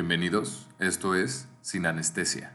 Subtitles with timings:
[0.00, 2.52] Bienvenidos, esto es Sin Anestesia.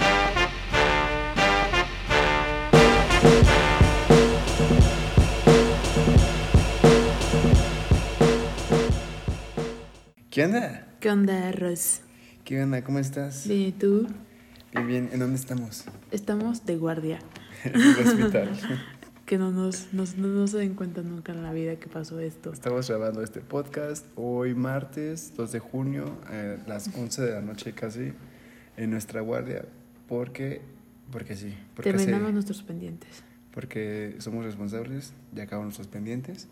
[10.29, 10.87] ¿Qué onda?
[11.01, 11.99] ¿Qué onda, Ros?
[12.45, 12.81] ¿Qué onda?
[12.81, 13.45] ¿Cómo estás?
[13.45, 14.07] Bien, ¿y tú?
[14.71, 15.09] Bien, bien.
[15.11, 15.83] ¿En dónde estamos?
[16.11, 17.19] Estamos de guardia.
[17.65, 18.57] En el hospital.
[19.33, 22.19] Que no nos, nos- no, no se den cuenta nunca en la vida que pasó
[22.19, 22.53] esto.
[22.53, 27.73] Estamos grabando este podcast hoy martes 2 de junio a las 11 de la noche
[27.73, 28.13] casi
[28.77, 29.65] en nuestra guardia
[30.07, 30.61] porque
[31.11, 33.23] porque sí, porque, Terminamos nuestros pendientes.
[33.51, 36.47] porque somos responsables, ya acabamos nuestros pendientes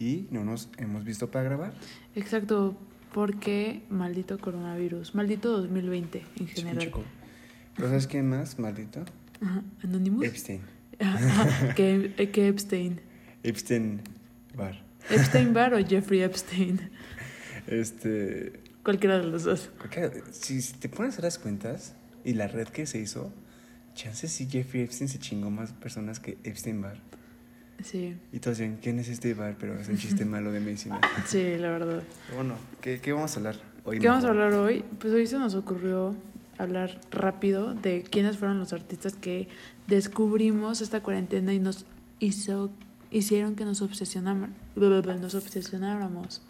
[0.00, 1.72] y no nos hemos visto para grabar.
[2.16, 2.76] Exacto,
[3.14, 6.78] porque maldito coronavirus, maldito 2020 en general.
[6.78, 7.04] Chico.
[7.76, 9.04] ¿Pero sabes quién más, maldito?
[9.40, 10.24] Ajá, Anonymous.
[10.26, 10.62] Epstein.
[11.00, 13.00] Ajá, que, eh, que Epstein.
[13.42, 14.00] Epstein
[14.56, 14.82] Bar.
[15.10, 16.90] ¿Epstein Bar o Jeffrey Epstein?
[17.66, 19.70] Este, Cualquiera de los dos.
[20.32, 23.32] Si, si te pones a las cuentas y la red que se hizo,
[23.94, 26.96] chances sí Jeffrey Epstein se chingó más personas que Epstein Bar.
[27.84, 29.54] Sí, Y todos dicen, ¿quién es este bar?
[29.60, 31.00] Pero es un chiste malo de medicina.
[31.26, 32.02] sí, la verdad.
[32.34, 34.00] Bueno, ¿qué, qué vamos a hablar hoy?
[34.00, 34.84] ¿Qué vamos a hablar hoy?
[34.98, 36.16] Pues hoy se nos ocurrió
[36.58, 39.48] hablar rápido de quiénes fueron los artistas que
[39.86, 41.86] descubrimos esta cuarentena y nos
[42.20, 42.70] hizo,
[43.10, 44.50] hicieron que nos obsesionáramos.
[44.76, 46.42] Nos obsesionáramos.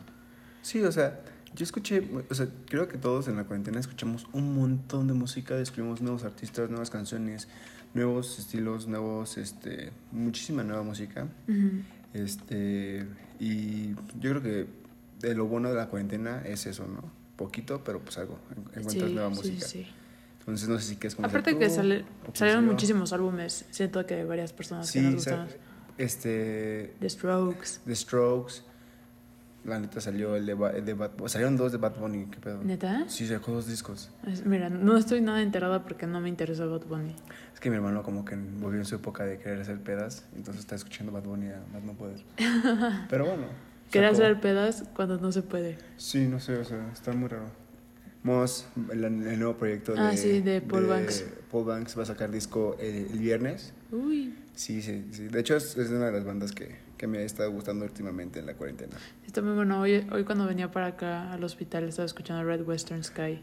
[0.63, 1.21] Sí, o sea,
[1.55, 5.55] yo escuché, o sea, creo que todos en la cuarentena escuchamos un montón de música,
[5.57, 7.49] descubrimos nuevos artistas, nuevas canciones,
[7.95, 11.27] nuevos estilos, nuevos, este, muchísima nueva música.
[12.15, 13.07] Este,
[13.39, 14.67] y yo creo que
[15.21, 17.03] de lo bueno de la cuarentena es eso, ¿no?
[17.37, 18.39] Poquito, pero pues algo.
[18.57, 19.67] en- Encuentras Sí, nueva sí, música.
[19.67, 19.87] sí.
[20.49, 22.71] Entonces no sé si quieres comenzar Aparte tú, que sale- salieron yo.
[22.73, 25.59] muchísimos álbumes, siento que varias personas que Sí, nos sa- gustan.
[25.99, 28.55] este, The Strokes, The Strokes,
[29.67, 32.63] la neta salió el de, el de Bad, salieron dos de Bad Bunny, ¿qué pedo?
[32.65, 33.05] ¿neta?
[33.09, 34.11] Sí, sacó dos discos.
[34.27, 37.15] Es- Mira, no estoy nada enterada porque no me interesa Bad Bunny.
[37.53, 40.61] Es que mi hermano como que volvió en su época de querer hacer pedas, entonces
[40.61, 42.23] está escuchando Bad Bunny a más no poder.
[43.11, 43.45] Pero bueno.
[43.91, 45.77] Quería sacó- hacer pedas cuando no se puede.
[45.99, 47.51] Sí, no sé, o sea, está muy raro.
[48.23, 51.25] Moss, el, el nuevo proyecto de, Ah, sí, de Paul Banks.
[51.51, 53.73] Paul Banks va a sacar disco el, el viernes.
[53.93, 55.29] Uy, Sí, sí, sí.
[55.29, 58.41] De hecho, es, es una de las bandas que, que me ha estado gustando últimamente
[58.41, 58.97] en la cuarentena.
[59.25, 59.81] Está muy bueno.
[59.81, 63.41] Hoy, hoy cuando venía para acá al hospital estaba escuchando Red Western Sky.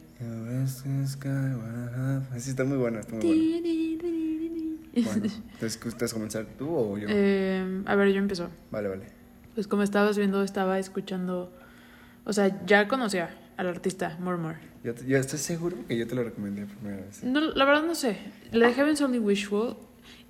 [2.38, 5.06] Sí, está muy buena, está muy buena.
[5.06, 7.08] Bueno, entonces, ¿gustas comenzar tú o yo?
[7.10, 8.50] Eh, a ver, yo empiezo.
[8.72, 9.06] Vale, vale.
[9.54, 11.52] Pues como estabas viendo, estaba escuchando...
[12.26, 14.56] O sea, ya conocía al artista Murmur.
[14.84, 17.24] Yo, yo estoy seguro que yo te lo recomendé por primera vez.
[17.24, 18.18] No, la verdad no sé.
[18.52, 19.76] La de Heaven's Only Wishful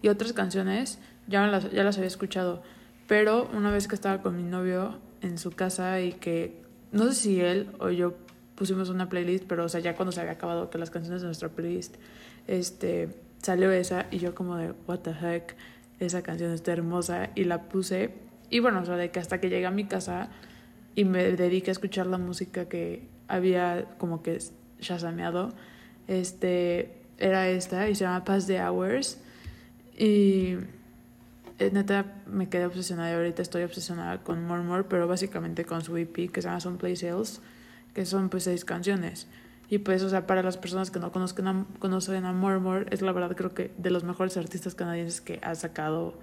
[0.02, 2.63] y otras canciones ya, me las, ya las había escuchado.
[3.08, 7.16] Pero una vez que estaba con mi novio en su casa y que no sé
[7.16, 8.16] si él o yo
[8.56, 11.28] pusimos una playlist, pero o sea, ya cuando se había acabado que las canciones de
[11.28, 11.96] nuestra playlist,
[12.47, 13.09] este,
[13.42, 15.56] salió esa y yo como de, what the heck,
[16.00, 18.12] esa canción está hermosa y la puse.
[18.50, 20.30] Y bueno, o sea, de que hasta que llegué a mi casa
[20.96, 24.40] y me dediqué a escuchar la música que había como que
[24.80, 25.53] shazameado,
[26.08, 29.18] este, era esta y se llama Past the Hours.
[29.97, 30.58] Y
[31.59, 35.81] eh, neta me quedé obsesionada y ahorita estoy obsesionada con More More, pero básicamente con
[35.84, 37.41] su EP que se llama Someplace Sales,
[37.94, 39.28] que son pues seis canciones.
[39.69, 42.86] Y pues, o sea, para las personas que no conozcan a, conocen a More More,
[42.92, 46.19] es la verdad creo que de los mejores artistas canadienses que ha sacado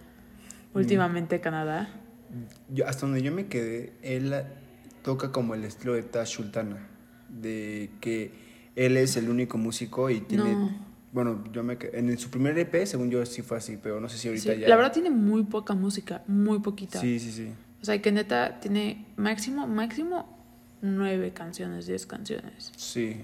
[0.75, 1.89] últimamente Canadá.
[2.69, 4.35] Yo, hasta donde yo me quedé, él
[5.03, 6.89] toca como el estilo de Tash Sultana.
[7.33, 8.31] De que
[8.77, 10.53] él es el único músico y tiene.
[10.53, 10.93] No.
[11.13, 11.77] Bueno, yo me.
[11.93, 14.61] En su primer EP, según yo, sí fue así, pero no sé si ahorita Sí,
[14.61, 14.69] ya.
[14.69, 17.01] La verdad tiene muy poca música, muy poquita.
[17.01, 17.49] Sí, sí, sí.
[17.81, 20.39] O sea, que neta tiene máximo, máximo
[20.81, 22.73] nueve canciones, diez canciones.
[22.77, 23.17] Sí.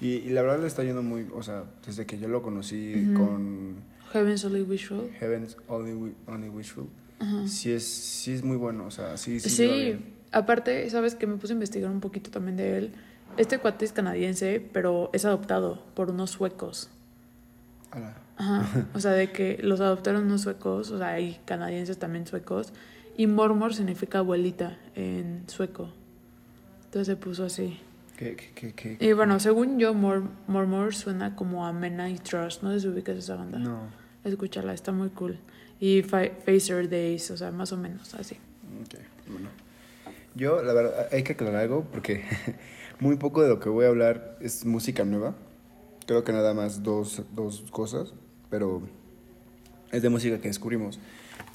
[0.00, 1.26] Y, y la verdad le está yendo muy.
[1.34, 3.76] O sea, desde que yo lo conocí con
[4.12, 5.10] Heaven's Only Wishful.
[5.20, 6.86] Heaven's Only, Only Wishful,
[7.46, 8.86] sí, es, sí es muy bueno.
[8.86, 9.50] O sea, sí, sí.
[9.50, 9.98] Sí.
[10.32, 12.92] Aparte, sabes que me puse a investigar un poquito también de él.
[13.36, 16.90] Este cuate es canadiense, pero es adoptado por unos suecos.
[17.90, 18.14] Ala.
[18.36, 18.86] Ajá.
[18.94, 22.72] O sea, de que los adoptaron unos suecos, o sea, hay canadienses también suecos.
[23.16, 25.90] Y Mormor significa abuelita en sueco.
[26.84, 27.78] Entonces se puso así.
[28.16, 29.04] ¿Qué, qué, qué, qué?
[29.04, 32.62] Y bueno, según yo, Mor- Mormor suena como a Mena y Trust.
[32.62, 33.58] No sé si ubicas esa banda.
[33.58, 33.80] No.
[34.24, 35.38] Escúchala, está muy cool.
[35.80, 38.36] Y Fa- Phaser Days, o sea, más o menos así.
[38.82, 39.00] Ok,
[39.30, 39.48] bueno.
[40.38, 42.22] Yo, la verdad, hay que aclarar algo porque
[43.00, 45.34] muy poco de lo que voy a hablar es música nueva.
[46.06, 48.14] Creo que nada más dos, dos cosas,
[48.48, 48.82] pero
[49.90, 51.00] es de música que descubrimos.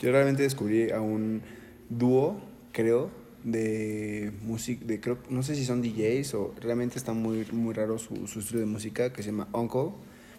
[0.02, 1.44] Yo realmente descubrí a un
[1.88, 2.42] dúo,
[2.74, 3.10] creo,
[3.46, 7.98] de música, de creo, no sé si son DJs o realmente está muy, muy raro
[7.98, 9.92] su, su estilo de música que se llama Uncle.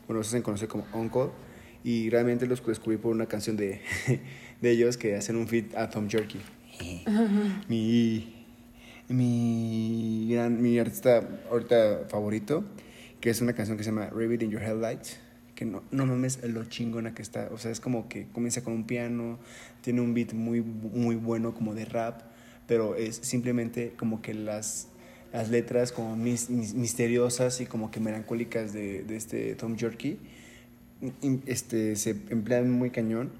[0.07, 1.31] Bueno, se hacen conocer como Uncle.
[1.83, 3.81] Y realmente los descubrí por una canción de,
[4.61, 6.41] de ellos que hacen un feat a Tom Jerky.
[7.69, 8.47] Mi,
[9.09, 12.65] mi, gran, mi artista ahorita favorito,
[13.21, 15.19] que es una canción que se llama Rabbit in Your Headlights
[15.55, 17.49] que no, no mames lo chingona que está.
[17.53, 19.39] O sea, es como que comienza con un piano,
[19.83, 22.23] tiene un beat muy, muy bueno como de rap,
[22.67, 24.89] pero es simplemente como que las,
[25.33, 30.19] las letras como mis, misteriosas y como que melancólicas de, de este Tom Jerky
[31.47, 33.33] este, se emplean muy cañón.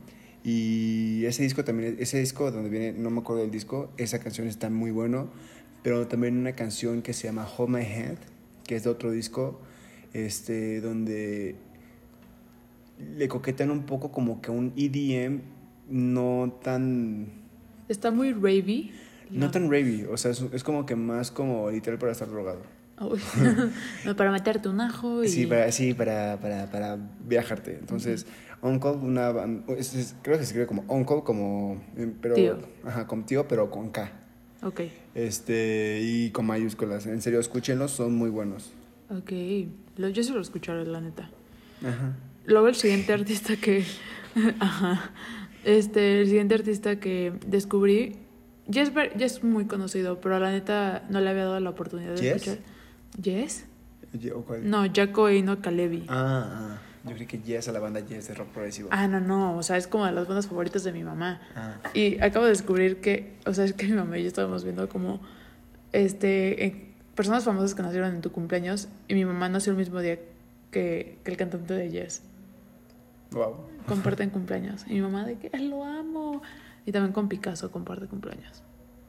[0.45, 4.47] Y ese disco también, ese disco donde viene, no me acuerdo del disco, esa canción
[4.47, 5.31] está muy bueno,
[5.83, 8.19] pero también una canción que se llama Hold My Hand,
[8.67, 9.59] que es de otro disco,
[10.13, 11.57] este, donde
[13.17, 15.41] le coquetan un poco como que un EDM
[15.89, 17.27] no tan...
[17.89, 18.93] Está muy ravey.
[19.31, 22.61] No, tan ravey, o sea, es, como que más como literal para estar drogado.
[24.17, 25.29] para meterte un ajo y...
[25.29, 27.77] Sí, para, sí, para, para, para viajarte.
[27.79, 28.27] Entonces,
[28.63, 31.83] Uncle, una, creo que se escribe como Uncle, como...
[31.97, 32.59] Eh, pero, tío.
[32.85, 34.13] Ajá, como tío, pero con K.
[34.63, 34.81] Ok.
[35.15, 37.07] Este, y con mayúsculas.
[37.07, 38.73] En serio, escúchenlos, son muy buenos.
[39.11, 39.33] Ok.
[39.99, 41.31] Yo se lo escucharé, la neta.
[41.83, 42.17] Ajá.
[42.47, 43.85] Luego el siguiente artista que...
[44.61, 45.11] Ajá.
[45.65, 48.17] Este, el siguiente artista que descubrí,
[48.67, 52.15] ya es, ya es muy conocido, pero la neta no le había dado la oportunidad
[52.15, 52.59] de escuchar.
[53.21, 53.67] ¿Yes?
[54.47, 54.69] ¿Cuál?
[54.69, 56.07] No, Jaco Eino Kalevi.
[56.09, 58.89] Ah, ah, yo creo que Yes a la banda Yes de rock progresivo.
[58.93, 61.41] Ah, no, no, o sea, es como de las bandas favoritas de mi mamá.
[61.57, 61.75] Ah.
[61.95, 64.89] Y acabo de descubrir que, o sea, es que mi mamá y yo estábamos viendo
[64.89, 65.21] como,
[65.93, 70.19] este, personas famosas que nacieron en tu cumpleaños y mi mamá nació el mismo día
[70.71, 72.23] que, que el cantante de Yes.
[73.33, 73.57] Wow.
[73.87, 74.85] Comparten cumpleaños.
[74.89, 76.43] Y mi mamá de que lo amo.
[76.87, 78.63] Y también con Picasso comparte cumpleaños.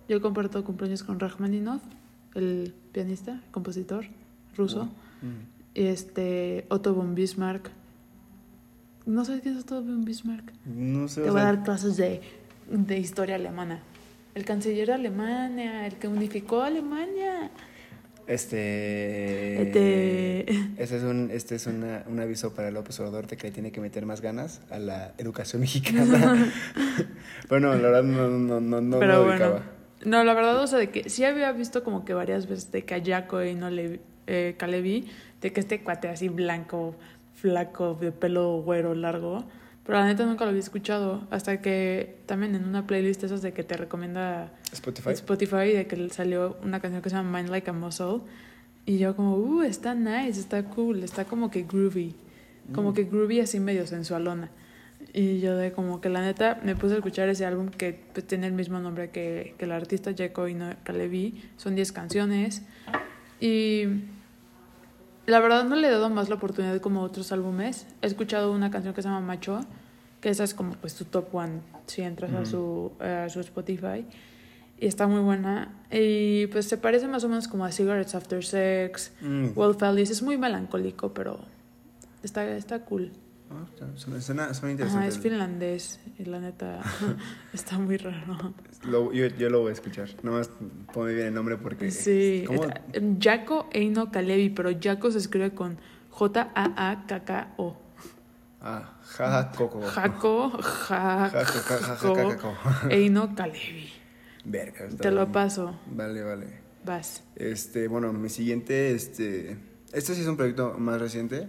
[0.08, 1.82] Yo comparto cumpleaños con Rachmaninov,
[2.36, 4.06] el pianista, compositor
[4.56, 4.90] ruso.
[5.74, 7.72] Este, Otto von Bismarck.
[9.06, 10.54] ¿No sabes quién es Otto von Bismarck?
[10.66, 11.22] No sé.
[11.24, 12.22] Te voy a dar clases de,
[12.70, 13.82] de historia alemana.
[14.36, 17.52] El canciller de Alemania, el que unificó Alemania.
[18.28, 19.62] Este.
[19.62, 20.52] Este.
[20.78, 23.72] Este es un, este es una, un aviso para López Obrador de que le tiene
[23.72, 26.52] que meter más ganas a la educación mexicana.
[27.50, 29.60] bueno, la verdad no, no, no, no, Pero bueno,
[30.04, 32.84] No, la verdad, o sea, de que sí había visto como que varias veces de
[32.84, 35.08] Kayako y no le eh, Calevi,
[35.42, 36.96] de que este cuate así blanco,
[37.34, 39.46] flaco, de pelo güero largo
[39.86, 41.28] pero la neta nunca lo había escuchado.
[41.30, 45.12] Hasta que también en una playlist esas de que te recomienda Spotify.
[45.12, 48.22] Spotify, de que salió una canción que se llama Mind Like a Muscle.
[48.88, 52.16] Y yo como, uh, está nice, está cool, está como que groovy.
[52.74, 52.94] Como mm.
[52.96, 54.50] que groovy así medio sensualona.
[55.18, 58.28] Y yo de como que la neta me puse a escuchar ese álbum que pues,
[58.28, 61.42] tiene el mismo nombre que, que el artista Jaco y Kalevi.
[61.56, 62.64] Son 10 canciones.
[63.40, 63.86] Y
[65.26, 67.88] la verdad no le he dado más la oportunidad como otros álbumes.
[68.02, 69.62] He escuchado una canción que se llama Macho,
[70.20, 74.06] que esa es como pues tu top one si entras a, su, a su Spotify.
[74.78, 75.82] Y está muy buena.
[75.92, 79.52] Y pues se parece más o menos como a Cigarettes After Sex, mm.
[79.56, 81.40] Well Es muy melancólico, pero
[82.22, 83.14] está, está cool.
[83.52, 83.66] Ah,
[83.96, 85.08] suena, suena, interesante.
[85.08, 86.82] es finlandés y la neta
[87.54, 88.54] está muy raro.
[88.84, 90.10] yo, yo, lo voy a escuchar.
[90.24, 90.50] Nomás
[90.94, 91.92] pone bien el nombre porque.
[91.92, 92.44] Sí.
[92.48, 92.64] ¿cómo?
[93.20, 95.78] Jaco Eino Kalevi, pero Jaco se escribe con
[96.10, 97.78] J-A-A-K-K-O.
[98.62, 99.82] Ah, Jaco.
[99.82, 102.56] Jaco, Jaco.
[102.90, 103.90] Eino Kalevi.
[104.44, 104.88] Verga.
[105.00, 105.80] Te lo paso.
[105.86, 106.48] Vale, vale.
[106.84, 107.24] Vas.
[107.36, 109.58] Este, bueno, mi siguiente, este.
[109.94, 111.48] Este sí es un proyecto más reciente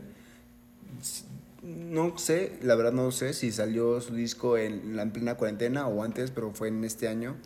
[1.67, 6.05] no sé, la verdad no sé si salió su disco en la plena cuarentena o
[6.05, 7.37] antes, pero fue en este año.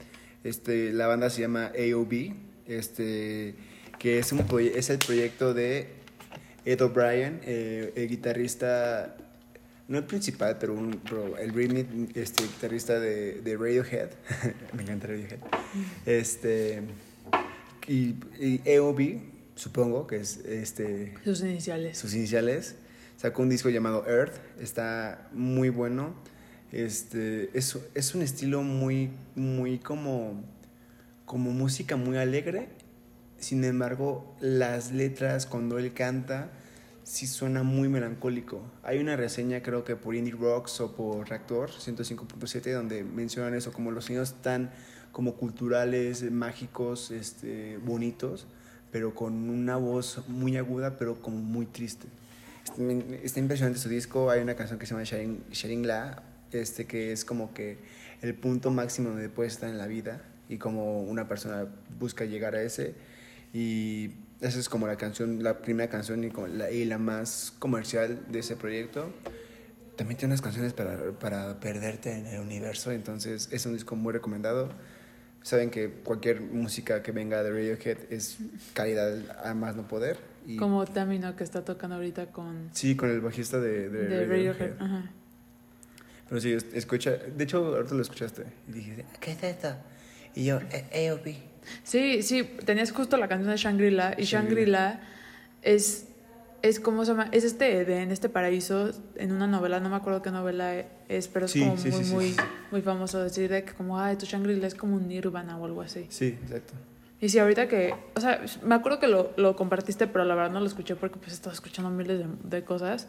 [0.44, 2.34] Este, la banda se llama AOB,
[2.66, 3.54] este,
[3.98, 5.88] que es, un es el proyecto de
[6.66, 9.16] Ed O'Brien, eh, el guitarrista,
[9.88, 11.00] no el principal, pero, un,
[11.38, 14.10] el rhythm, este, guitarrista de, de Radiohead.
[14.74, 15.40] Me encanta Radiohead.
[16.04, 16.82] Este,
[17.88, 19.22] y, y AOB,
[19.54, 21.96] supongo que es este, sus iniciales.
[21.96, 22.76] Sus iniciales
[23.20, 26.14] sacó un disco llamado Earth, está muy bueno.
[26.72, 30.42] Este, es, un estilo muy, muy como,
[31.26, 32.70] como música muy alegre.
[33.38, 36.50] Sin embargo, las letras cuando él canta
[37.04, 38.62] sí suena muy melancólico.
[38.82, 43.70] Hay una reseña creo que por Indie Rocks o por Reactor 105.7 donde mencionan eso
[43.70, 44.70] como los sonidos tan
[45.12, 48.46] como culturales, mágicos, este, bonitos,
[48.90, 52.06] pero con una voz muy aguda pero como muy triste
[53.22, 54.30] está impresionante su disco.
[54.30, 56.22] Hay una canción que se llama Sharing, La,
[56.52, 57.78] este, que es como que
[58.22, 60.22] el punto máximo donde puedes estar en la vida.
[60.48, 61.68] y cómo una persona
[62.00, 62.94] busca llegar a ese.
[63.52, 64.10] Y
[64.40, 68.26] esa es como la canción, la primera canción y, con la, y la más comercial
[68.30, 69.12] de ese proyecto.
[69.96, 74.12] También tiene unas canciones para, para perderte en el universo, entonces es un disco muy
[74.12, 74.70] recomendado.
[75.42, 78.38] Saben que cualquier música que venga de Radiohead es
[78.74, 80.18] calidad a más no poder.
[80.46, 84.26] Y Como Tamino que está tocando ahorita con Sí, con el bajista de, de, de
[84.26, 84.52] Radiohead.
[84.58, 84.82] Radiohead.
[84.82, 85.10] Ajá.
[86.28, 87.10] Pero sí, es- escucha.
[87.12, 88.44] De hecho, ahorita lo escuchaste.
[88.68, 89.74] Y dijiste, ¿qué es esto?
[90.34, 91.36] Y yo, "Eh, AOP.
[91.82, 95.00] Sí, sí, tenías justo la canción de Shangri-La y Shangri-La.
[95.62, 96.06] Es,
[96.62, 100.22] es como se llama, es este En este paraíso, en una novela, no me acuerdo
[100.22, 102.36] qué novela es, pero es Sí, como sí, muy, sí, muy,
[102.70, 105.82] muy famoso decir de que como, ah, tu Shangri-La es como un Nirvana o algo
[105.82, 106.06] así.
[106.10, 106.74] Sí, exacto.
[107.20, 110.52] Y sí, ahorita que, o sea, me acuerdo que lo, lo compartiste, pero la verdad
[110.52, 113.08] no lo escuché porque pues estaba escuchando miles de, de cosas,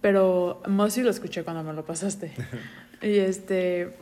[0.00, 2.32] pero más sí lo escuché cuando me lo pasaste.
[3.02, 3.94] y este,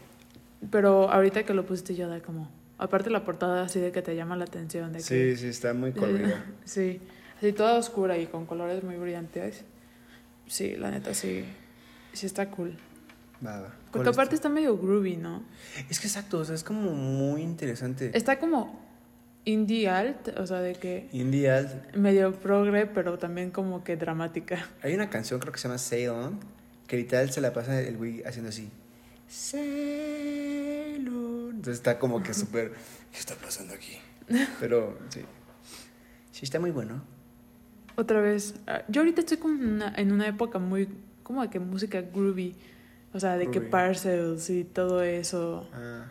[0.70, 4.16] pero ahorita que lo pusiste yo da como, aparte la portada así de que te
[4.16, 5.04] llama la atención, de que...
[5.04, 6.36] Sí, sí, está muy colorido.
[6.64, 7.00] Sí,
[7.36, 9.64] así toda oscura y con colores muy brillantes.
[10.46, 11.44] Sí, la neta sí,
[12.14, 12.76] sí está cool.
[13.44, 13.74] Va.
[13.92, 15.42] Porque ¿Cuál aparte está medio groovy, ¿no?
[15.90, 18.10] Es que exacto, o sea, es como muy interesante.
[18.14, 18.83] Está como
[19.44, 21.94] indie alt, o sea, de que Indie alt.
[21.96, 24.66] medio progre, pero también como que dramática.
[24.82, 26.40] Hay una canción, creo que se llama Sail On,
[26.86, 28.70] que literal se la pasa el güey haciendo así.
[29.28, 31.50] Sail On.
[31.50, 32.72] Entonces está como que súper.
[33.12, 33.98] ¿Qué está pasando aquí?
[34.60, 35.20] Pero sí.
[36.32, 37.02] Sí, está muy bueno.
[37.96, 40.88] Otra vez, ah, yo ahorita estoy como en una, en una época muy,
[41.22, 42.56] como de que música groovy,
[43.12, 43.70] o sea, de que Groovy.
[43.70, 46.06] parcels y todo eso, Ah.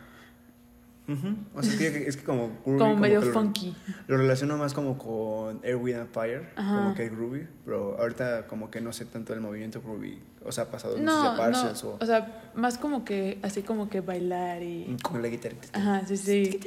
[1.06, 1.36] Ujú.
[1.54, 3.76] O sea, es que, es que como groovy, como medio funky.
[4.06, 6.76] Lo relaciono más como con Air, Wind and Fire, Ajá.
[6.76, 10.18] como que groovy, pero ahorita como que no sé tanto el movimiento groovy.
[10.44, 14.00] O sea, pasado no, No, no, o o sea, más como que, así como que
[14.00, 14.96] bailar y...
[15.02, 15.68] con la guitarrita.
[15.72, 16.60] Ajá, sí, sí.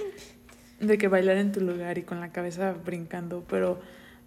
[0.80, 3.80] De que bailar en tu lugar y con la cabeza brincando, pero,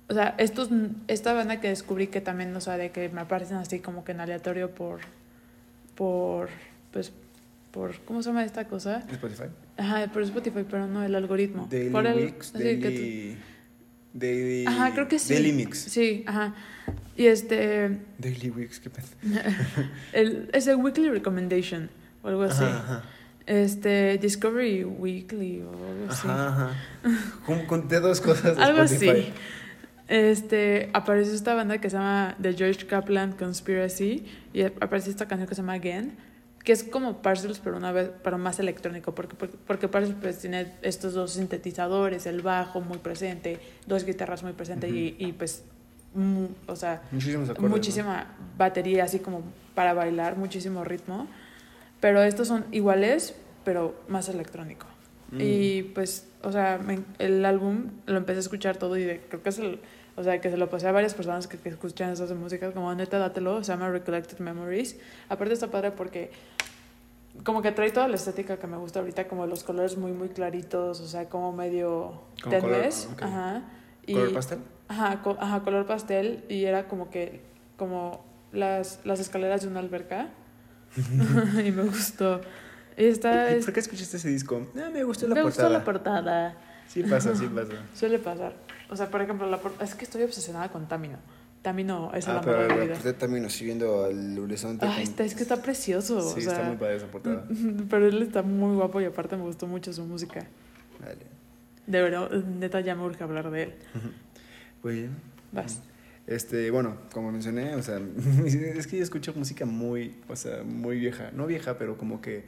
[0.09, 0.71] o sea, estos,
[1.07, 4.11] esta banda que descubrí que también, o sea, de que me aparecen así como que
[4.11, 5.00] en aleatorio por,
[5.95, 6.49] por,
[6.93, 7.12] pues,
[7.70, 9.04] por, ¿cómo se llama esta cosa?
[9.10, 9.44] Spotify.
[9.76, 11.68] Ajá, por Spotify, pero no, el algoritmo.
[11.70, 13.38] Daily por el, Mix, así que tú- Daily,
[14.12, 14.66] Daily...
[14.66, 15.34] Ajá, creo que sí.
[15.34, 15.78] Daily Mix.
[15.78, 16.54] Sí, ajá.
[17.16, 19.06] Y este, Daily Mix, qué pedo.
[20.12, 21.90] el, es el Weekly Recommendation
[22.22, 22.64] o algo así.
[22.64, 23.02] Ajá, ajá.
[23.46, 26.28] Este, Discovery Weekly o algo así.
[26.28, 26.70] Ajá,
[27.66, 29.10] Junté dos cosas de Algo Spotify.
[29.10, 29.32] así.
[30.08, 35.48] Este, apareció esta banda que se llama The George Kaplan Conspiracy y apareció esta canción
[35.48, 36.16] que se llama Again,
[36.64, 40.38] que es como Parcels pero una vez pero más electrónico porque porque, porque Parcels pues
[40.38, 45.64] tiene estos dos sintetizadores, el bajo muy presente, dos guitarras muy presentes y, y pues
[46.67, 47.02] o sea,
[47.52, 47.62] acordes.
[47.62, 47.69] ¿no?
[47.69, 48.26] muchísima
[48.59, 49.43] batería así como
[49.75, 51.29] para bailar, muchísimo ritmo,
[52.00, 54.87] pero estos son iguales pero más electrónico.
[55.31, 55.38] Mm.
[55.40, 59.43] Y pues, o sea, me- el álbum lo empecé a escuchar todo y de- creo
[59.43, 59.79] que es el,
[60.20, 62.70] o sea, que se lo pasé a varias personas que, que escuchan esas de música,
[62.72, 64.96] como neta, dátelo, se llama Recollected Memories.
[65.28, 66.30] Aparte está padre porque
[67.44, 70.28] como que trae toda la estética que me gusta ahorita, como los colores muy, muy
[70.28, 73.08] claritos, o sea, como medio Como color- tenles.
[73.12, 73.22] ok.
[73.22, 73.62] Ajá.
[74.06, 74.58] Y, ¿Color pastel?
[74.88, 77.40] Ajá, co- ajá, color pastel y era como que,
[77.78, 80.28] como las, las escaleras de una alberca.
[81.64, 82.40] y me gustó.
[82.96, 84.66] Y ¿Y es- ¿Por qué escuchaste ese disco?
[84.76, 85.68] Ah, me gustó la me portada.
[85.68, 86.56] gustó la portada.
[86.88, 87.72] Sí pasa, sí pasa.
[87.94, 88.52] Suele pasar.
[88.90, 91.18] O sea, por ejemplo, la es que estoy obsesionada con Tamino.
[91.62, 92.94] Tamino es el Ah, amor pero de mi vida.
[92.94, 94.87] portada también nos viendo al horizonte.
[94.87, 96.20] Ay, con- está, es que está precioso.
[96.35, 97.44] Sí, o sea, está muy padre esa portada.
[97.90, 100.47] Pero él está muy guapo y aparte me gustó mucho su música.
[101.00, 101.18] Vale.
[101.87, 103.75] De verdad, neta, ya me urge hablar de él.
[104.82, 105.11] Muy bien.
[105.52, 105.80] Vas.
[106.26, 108.00] Este, bueno, como mencioné, o sea,
[108.47, 111.30] es que yo escucho música muy, o sea, muy vieja.
[111.32, 112.44] No vieja, pero como que,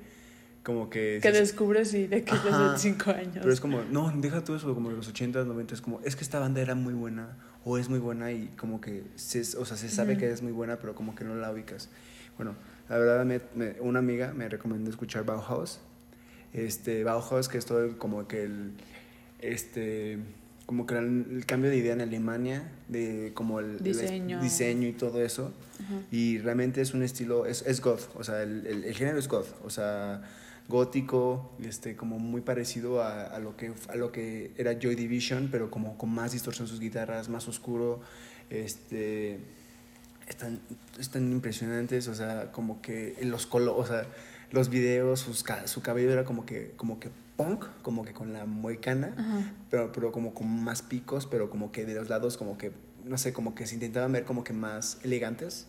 [0.63, 1.19] como que...
[1.23, 2.73] Que sí- descubres y de que es Ajá.
[2.73, 3.39] de 5 años.
[3.41, 6.23] Pero es como, no, deja todo eso, como de los 80s, 90s, como, es que
[6.25, 9.77] esta banda era muy buena, o es muy buena, y como que, se, o sea,
[9.77, 11.89] se sabe que es muy buena, pero como que no la ubicas.
[12.37, 12.55] Bueno,
[12.89, 15.81] la verdad, me, me- una amiga me recomendó escuchar Bauhaus.
[16.53, 18.73] Este, Bauhaus, que es todo como que el,
[19.41, 20.19] este,
[20.67, 24.41] como que el, el cambio de idea en Alemania, de como el el Diseño.
[24.41, 25.53] diseño y todo eso.
[25.85, 25.95] Ajá.
[26.11, 29.29] Y realmente es un estilo, es, es goth, o sea, el, el, el género es
[29.29, 30.23] goth, o sea,
[30.69, 35.49] gótico, este, como muy parecido a, a, lo que, a lo que era Joy Division,
[35.51, 38.01] pero como con más distorsión en sus guitarras, más oscuro,
[38.51, 39.39] este,
[40.29, 40.61] están,
[40.99, 44.07] están impresionantes, o sea, como que los colores, o sea,
[44.51, 48.45] los videos, sus, su cabello era como que, como que punk, como que con la
[48.47, 49.53] moicana, Ajá.
[49.71, 52.73] pero, pero como con más picos, pero como que de los lados como que,
[53.05, 55.67] no sé, como que se intentaban ver como que más elegantes,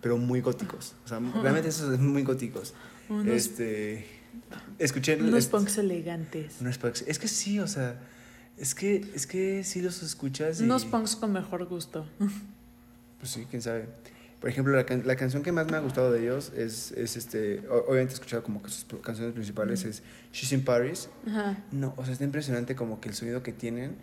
[0.00, 0.94] pero muy góticos.
[1.04, 2.74] O sea, realmente esos son muy góticos.
[3.08, 4.06] Unos- Este,
[4.78, 5.16] escuché...
[5.16, 6.60] Unos est- punks elegantes.
[6.60, 7.02] unos punks.
[7.06, 7.98] Es que sí, o sea,
[8.58, 10.64] es que, es que sí los escuchas y...
[10.64, 12.06] Unos punks con mejor gusto.
[13.18, 13.86] Pues sí, quién sabe.
[14.40, 17.16] Por ejemplo, la, can- la canción que más me ha gustado de ellos es, es
[17.16, 17.60] este...
[17.68, 20.02] Obviamente he escuchado como que sus canciones principales es
[20.32, 21.08] She's in Paris.
[21.26, 21.56] Ajá.
[21.72, 23.96] No, o sea, está impresionante como que el sonido que tienen.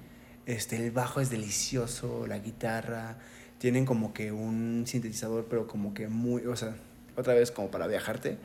[0.45, 3.17] Este, el bajo es delicioso, la guitarra.
[3.59, 6.75] Tienen como que un sintetizador, pero como que muy, o sea,
[7.15, 8.37] otra vez como para viajarte.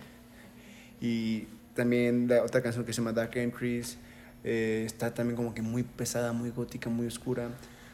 [1.01, 1.49] Y
[1.79, 3.99] también la otra canción que se llama Dark Entries
[4.43, 7.51] eh, está también como que muy pesada, muy gótica, muy oscura.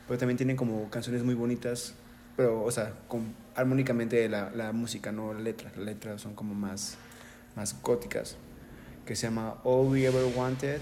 [0.08, 1.92] Pero también tienen como canciones muy bonitas,
[2.34, 5.70] pero, o sea, con, armónicamente la, la música, no la letra.
[5.76, 6.96] Las letras son como más,
[7.56, 8.38] más góticas.
[9.04, 10.80] Que se llama All We Ever Wanted.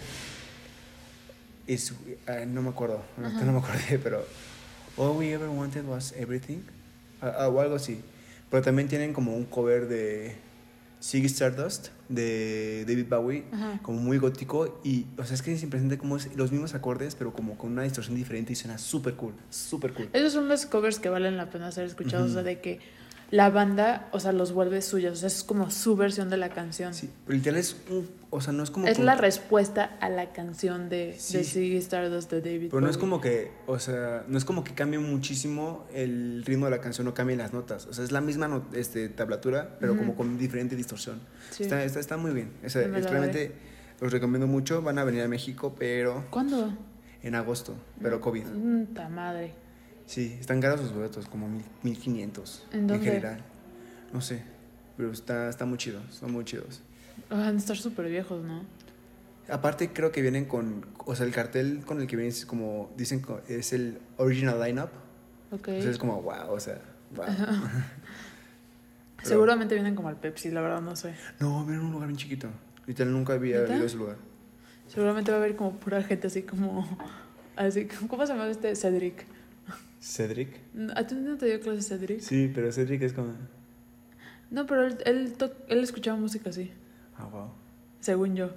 [1.66, 1.94] Is,
[2.28, 4.24] eh, no me acuerdo, no, no me acordé, pero
[4.96, 6.60] All We Ever Wanted Was Everything.
[7.20, 8.00] ah, ah, o algo así.
[8.48, 10.36] Pero también tienen como un cover de
[11.02, 13.80] Ziggy Stardust de David Bowie, Ajá.
[13.82, 14.80] como muy gótico.
[14.84, 17.72] Y, o sea, es que es impresionante como es los mismos acordes, pero como con
[17.72, 20.08] una distorsión diferente y suena súper cool, súper cool.
[20.12, 22.80] Esos son los covers que valen la pena ser escuchados, o sea, de que
[23.32, 26.50] la banda, o sea, los vuelve suyos, o sea, es como su versión de la
[26.50, 26.92] canción.
[26.92, 28.86] Sí, pero literal es un, o sea, no es como...
[28.86, 31.38] es la respuesta a la canción de, Sí.
[31.38, 34.62] de Ziggy Stardust de David Pero no es como que, o sea, no es como
[34.64, 37.86] que cambie muchísimo el ritmo de la canción o cambien las notas.
[37.86, 41.18] O sea, es la misma no- este, tablatura, pero como con diferente distorsión.
[41.50, 41.62] Sí.
[41.62, 42.52] Está, está, está muy bien.
[42.64, 43.52] O sea, es- realmente
[43.98, 44.82] los recomiendo mucho.
[44.82, 46.70] Van a venir a México, pero ¿Cuándo?
[47.22, 48.44] en agosto, pero COVID.
[48.44, 49.54] Mm, ta madre.
[50.06, 53.04] Sí, están caros sus boletos, como mil, 1500 ¿En dónde?
[53.04, 53.40] general.
[54.12, 54.42] No sé,
[54.96, 56.82] pero está, está muy chido, son muy chidos.
[57.30, 58.64] Van a estar súper viejos, ¿no?
[59.48, 62.90] Aparte creo que vienen con, o sea, el cartel con el que vienen es como,
[62.96, 64.90] dicen, es el original lineup.
[65.50, 65.66] Ok.
[65.66, 66.80] Sea, es como, wow, o sea,
[67.14, 67.24] wow.
[69.16, 71.14] Pero- Seguramente vienen como al Pepsi, la verdad no sé.
[71.40, 72.48] No, vienen en un lugar bien chiquito.
[72.86, 74.16] Literal, nunca había ido a ese lugar.
[74.88, 76.98] Seguramente va a haber como pura gente así como...
[77.54, 78.74] Así, ¿Cómo se llama este?
[78.74, 79.26] Cedric.
[80.02, 80.58] ¿Cedric?
[80.96, 82.20] ¿A ti no te dio clase Cedric?
[82.20, 83.34] Sí, pero Cedric es como...
[84.50, 86.72] No, pero él, él, to- él escuchaba música así,
[87.16, 87.50] Ah, wow.
[88.00, 88.50] según yo.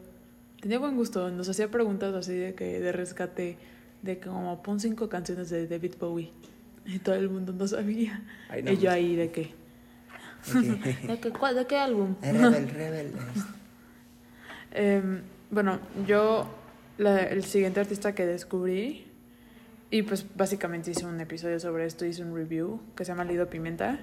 [0.60, 3.58] Tenía buen gusto, nos hacía preguntas así de que de rescate,
[4.02, 6.32] de que como pon cinco canciones de David Bowie.
[6.86, 8.22] Y todo el mundo no sabía.
[8.50, 9.54] Ay, no, y yo ahí de que...
[11.08, 12.16] ¿De qué, cuál- de qué álbum?
[12.22, 13.12] Rebel, rebel.
[14.72, 16.48] Em, bueno, yo
[16.98, 19.06] la- el siguiente artista que descubrí
[19.92, 23.50] y pues básicamente hice un episodio sobre esto, hice un review que se llama Lido
[23.50, 24.00] Pimienta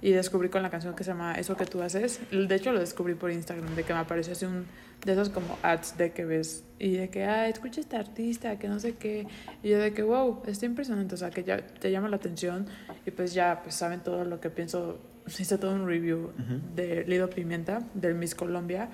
[0.00, 2.20] y descubrí con la canción que se llama Eso que tú haces.
[2.30, 4.66] De hecho lo descubrí por Instagram, de que me apareció así un
[5.04, 8.68] de esos como ads de que ves y de que, ah, escucha este artista, que
[8.68, 9.26] no sé qué.
[9.62, 12.66] Y yo de que, wow, está impresionante, o sea, que ya te llama la atención
[13.06, 14.98] y pues ya pues saben todo lo que pienso.
[15.38, 16.60] Hice todo un review Ujú.
[16.74, 18.88] de Lido Pimienta, del Miss Colombia,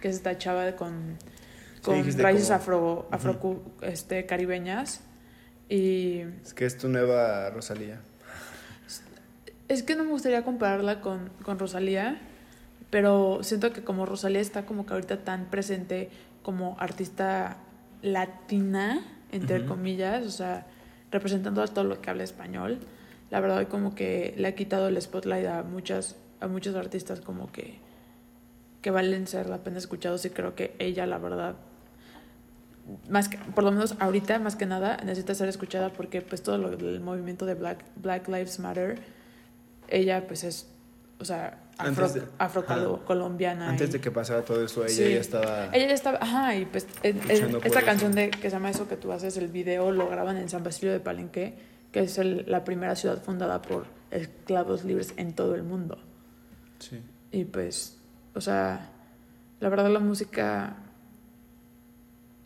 [0.00, 1.16] que es esta chava con,
[1.76, 5.02] Sí, con dijiste raíces como- afro, afro este, caribeñas.
[5.70, 8.00] Y Es que es tu nueva Rosalía.
[9.68, 12.20] es que no me gustaría compararla con, con Rosalía,
[12.90, 16.10] pero siento que como Rosalía está como que ahorita tan presente
[16.42, 17.58] como artista
[18.02, 20.66] latina, entre comillas, o sea,
[21.12, 22.80] representando a todo lo que habla español,
[23.30, 27.52] la verdad como que le ha quitado el spotlight a muchas a muchos artistas como
[27.52, 27.78] que
[28.82, 31.54] que valen ser la pena escuchados y creo que ella la verdad
[33.08, 36.58] más que, por lo menos ahorita más que nada necesita ser escuchada porque pues todo
[36.58, 38.98] lo, el movimiento de Black Black Lives Matter
[39.88, 40.66] ella pues es
[41.18, 45.14] o sea afro, Antes de- afrocolombiana Antes y- de que pasara todo eso, ella Sí.
[45.14, 45.66] ya estaba...
[45.72, 48.86] ella ya estaba, ajá, y pues en- en- esta canción de que se llama Eso
[48.88, 51.54] que tú haces, el video lo graban en San Basilio de Palenque,
[51.92, 55.98] que es el- la primera ciudad fundada por esclavos libres en todo el mundo.
[56.80, 57.00] Sí.
[57.32, 57.98] Y pues,
[58.34, 58.90] o sea,
[59.60, 60.76] la verdad la música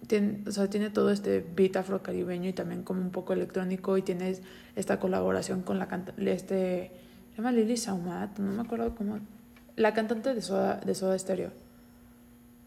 [0.07, 4.03] tiene, o sea, tiene todo este beat afrocaribeño y también como un poco electrónico y
[4.03, 4.37] tiene
[4.77, 6.91] esta colaboración con la cantante, este,
[7.31, 9.19] se llama Lily Saumat, no me acuerdo cómo,
[9.77, 11.51] la cantante de Soda, de Soda Stereo.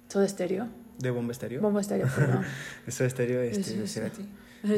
[0.10, 0.67] Soda Stereo.
[1.00, 1.62] ¿De Bomba Estéreo?
[1.62, 2.43] Bomba Estéreo, perdón.
[2.88, 4.26] ¿Eso Estéreo Es- este, es- Cerati?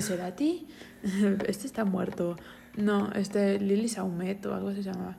[0.02, 0.68] ¿Será ti?
[1.48, 2.36] Este está muerto.
[2.76, 5.16] No, este Lily Saumet o algo se llamaba.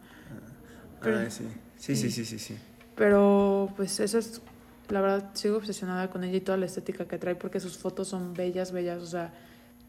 [1.03, 1.44] Pero- ah, sí.
[1.79, 2.24] Sí, sí, sí.
[2.24, 2.59] sí, sí, sí.
[2.96, 4.42] Pero pues eso es,
[4.90, 8.09] la verdad, sigo obsesionada con ella y toda la estética que trae porque sus fotos
[8.09, 9.03] son bellas, bellas.
[9.03, 9.33] O sea,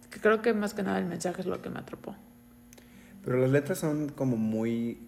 [0.09, 2.15] creo que más que nada el mensaje es lo que me atrapó.
[3.23, 5.07] Pero las letras son como muy...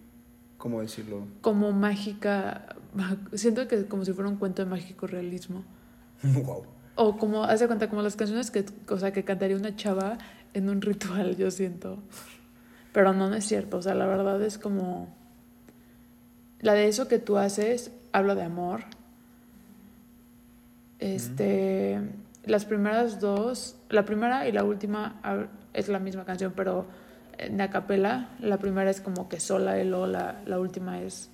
[0.57, 1.27] ¿Cómo decirlo?
[1.41, 2.77] Como mágica,
[3.33, 5.63] siento que como si fuera un cuento de mágico realismo.
[6.23, 6.63] wow.
[6.95, 10.17] O como, hace cuenta, como las canciones que, o sea, que cantaría una chava
[10.53, 11.97] en un ritual, yo siento.
[12.93, 13.77] Pero no, no es cierto.
[13.77, 15.13] O sea, la verdad es como.
[16.59, 18.83] La de eso que tú haces habla de amor.
[21.03, 21.99] Este,
[22.45, 26.85] las primeras dos, la primera y la última ah, es la misma canción, pero
[27.37, 28.29] en a capela.
[28.39, 31.29] La primera es como que sola y luego la, la última es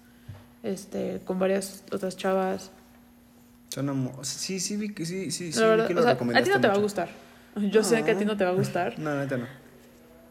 [0.64, 2.72] este con varias otras chavas.
[3.70, 6.50] Son Sí, sí, vi que sí, sí, sí, vi que o lo sea, a ti
[6.50, 7.10] no te va a gustar.
[7.72, 9.46] Yo sé que a ti no te va a gustar, No, neta no.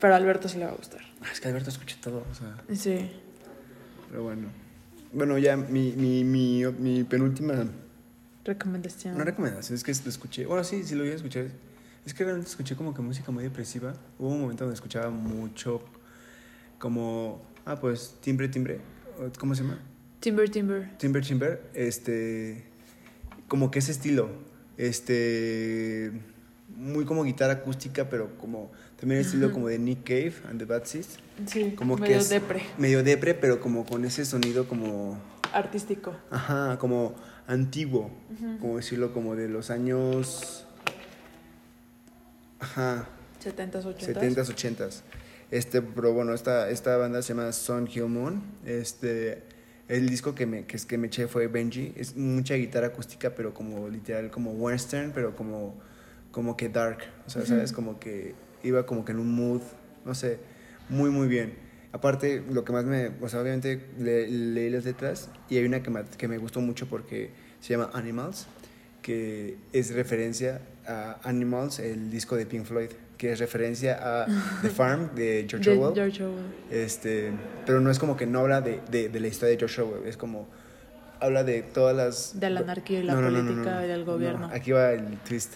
[0.00, 1.00] pero a Alberto sí le va a gustar.
[1.22, 3.08] Ah, Es que Alberto escucha todo, o sea, Sí.
[4.10, 4.48] pero bueno.
[5.12, 7.64] Bueno, ya mi, mi, mi, mi penúltima,
[8.48, 9.18] Recomendación.
[9.18, 11.48] no recomendación, es que lo escuché, bueno, sí, sí lo iba a escuchar.
[12.06, 13.92] Es que realmente escuché como que música muy depresiva.
[14.18, 15.82] Hubo un momento donde escuchaba mucho
[16.78, 18.80] como, ah, pues, timbre, timbre,
[19.38, 19.78] ¿cómo se llama?
[20.20, 20.96] Timber Timber.
[20.96, 22.64] Timber Timber, este,
[23.48, 24.30] como que ese estilo,
[24.78, 26.10] este,
[26.74, 30.64] muy como guitarra acústica, pero como también el estilo como de Nick Cave and the
[30.64, 34.66] Bad Seeds, Sí, como medio que es depre, medio depre, pero como con ese sonido
[34.66, 35.20] como,
[35.52, 36.14] artístico.
[36.30, 37.14] ajá, como
[37.46, 38.10] antiguo,
[38.60, 40.66] como decirlo, como de los años,
[42.60, 43.06] ajá,
[43.42, 44.14] 70s, 80s.
[44.14, 45.02] 70s, 80s.
[45.50, 48.42] Este, pero bueno, esta, esta banda se llama Sun Hill Moon.
[48.66, 49.42] Este,
[49.88, 51.92] el disco que me, que, es- que me eché fue Benji.
[51.96, 55.74] Es mucha guitarra acústica, pero como literal, como western, pero como,
[56.32, 56.98] como que dark.
[57.26, 57.72] O sea, ¿sabes?
[57.72, 59.62] Como que iba como que en un mood,
[60.04, 60.38] no sé,
[60.90, 61.54] muy, muy bien.
[61.92, 65.82] Aparte, lo que más me, o sea, obviamente le- leí las letras y hay una
[65.82, 68.46] que me, que me gustó mucho porque se llama Animals,
[69.02, 74.26] que es referencia a Animals, el disco de Pink Floyd, que es referencia a
[74.62, 75.94] The Farm de George De Orwell.
[75.94, 76.44] George Orwell.
[76.70, 77.32] Este,
[77.64, 80.06] pero no es como que no habla de, de, de la historia de George Orwell,
[80.08, 80.46] es como
[81.20, 82.38] habla de todas las...
[82.38, 84.50] De la anarquía y la No, no, no, no, política y del no, gobierno.
[84.52, 85.54] aquí va el twist.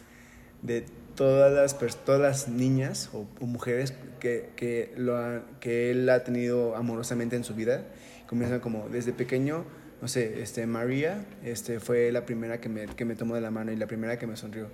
[0.63, 6.09] De todas las, todas las niñas o, o mujeres que, que, lo ha- que él
[6.09, 7.85] ha tenido amorosamente en su vida.
[8.27, 9.65] Comienzan como desde pequeño,
[10.01, 13.51] no sé, este, María este, fue la primera que me, que me tomó de la
[13.51, 14.69] mano y la primera que me sonrió.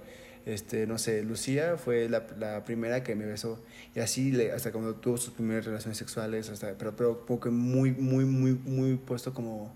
[0.47, 3.63] Este, no sé, Lucía fue la, la primera que me besó.
[3.95, 7.51] Y así le- hasta cuando tuvo sus primeras relaciones sexuales, hasta, pero, pero como que
[7.51, 9.75] muy, muy, muy, muy puesto como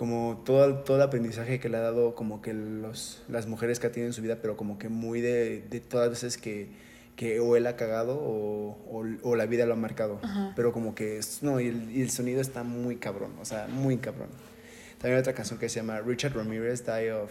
[0.00, 3.78] como todo, el- todo el aprendizaje que le ha dado como que los, las mujeres
[3.78, 6.40] que ha tenido en su vida, pero como que muy de, de todas las veces
[6.40, 6.68] que,
[7.16, 10.18] que o él ha cagado o, o, o la vida lo ha marcado.
[10.22, 10.54] Ajá.
[10.56, 13.66] Pero como que es, no, y el, y el sonido está muy cabrón, o sea,
[13.68, 14.30] muy cabrón.
[14.96, 17.30] También hay otra canción que se llama Richard Ramirez Die of.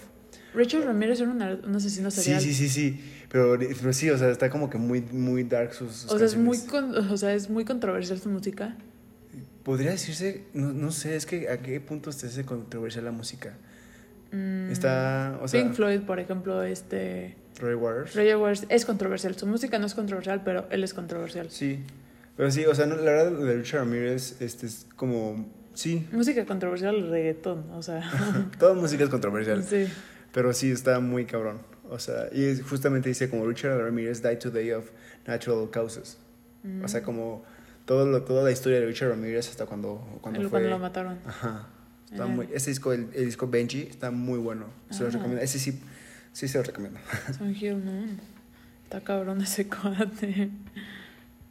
[0.53, 2.41] Richard Ramírez era un, ar- un asesino Sí, serial.
[2.41, 5.91] sí, sí, sí, pero, pero sí, o sea, está como que muy, muy dark sus,
[5.91, 8.77] sus O sea, es muy, con- o sea, es muy controversial su música.
[9.63, 13.55] Podría decirse, no, no sé, es que a qué punto está ese controversial la música.
[14.31, 17.35] Mm, Está, o sea, Pink Floyd, por ejemplo, este...
[17.59, 18.15] Roy Waters.
[18.15, 19.35] Roger Waters es controversial.
[19.35, 21.49] Su música no es controversial, pero él es controversial.
[21.49, 21.79] Sí,
[22.37, 26.07] pero sí, o sea, no, la verdad lo de Richard Ramírez este, es como, sí,
[26.11, 28.09] Música controversial, reggaetón, o sea...
[28.59, 29.87] toda música es controversial, sí.
[30.31, 31.59] pero sí está muy cabrón.
[31.89, 34.85] O sea, y justamente dice como Richard Ramírez died today of
[35.25, 36.17] natural causes.
[36.83, 37.43] O sea, como
[37.89, 40.59] todo lo, toda la historia de Richard Ramírez hasta cuando, cuando El- fue...
[40.59, 41.17] cuando lo mataron.
[41.25, 41.67] Ajá.
[42.11, 44.65] Está muy, ese disco, el, el disco Benji, está muy bueno.
[44.91, 45.17] Se los Ah.
[45.17, 45.43] recomiendo.
[45.43, 45.81] Ese sí,
[46.31, 46.99] sí se lo recomiendo.
[47.37, 48.19] Son Hill Moon.
[48.83, 50.51] Está cabrón ese cuate.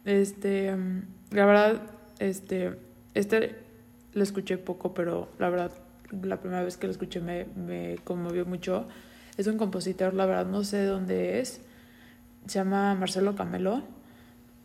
[0.05, 1.81] Este, mm, la verdad,
[2.19, 2.75] este,
[3.15, 3.57] este
[4.13, 5.71] lo escuché poco, pero la verdad,
[6.23, 8.87] la primera vez que lo escuché me, me conmovió mucho.
[9.37, 11.61] Es un compositor, la verdad, no sé de dónde es.
[12.47, 13.83] Se llama Marcelo Camelo.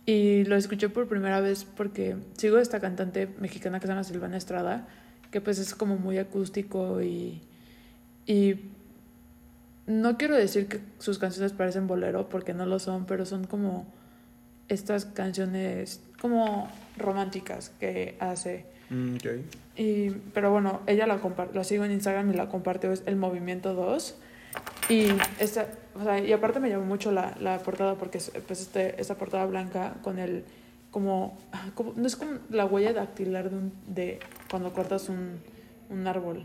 [0.07, 4.37] Y lo escuché por primera vez porque sigo esta cantante mexicana que se llama Silvana
[4.37, 4.87] Estrada,
[5.31, 7.41] que pues es como muy acústico y,
[8.27, 8.57] y
[9.87, 13.87] no quiero decir que sus canciones parecen bolero porque no lo son, pero son como
[14.69, 18.67] estas canciones como románticas que hace.
[18.91, 19.17] Mm.
[19.77, 21.21] Y, pero bueno, ella la,
[21.53, 24.17] la sigo en Instagram y la compartió, es el Movimiento 2.
[24.89, 25.09] Y,
[25.41, 25.67] esta,
[25.99, 29.15] o sea, y aparte me llamó mucho la, la portada porque es pues este, esta
[29.17, 30.45] portada blanca con el,
[30.91, 31.39] como,
[31.75, 34.19] como- no es como la huella dactilar de, un, de
[34.51, 35.39] cuando cortas un,
[35.89, 36.45] un árbol.